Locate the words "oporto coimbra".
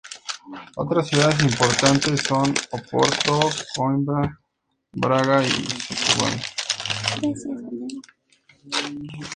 2.71-4.39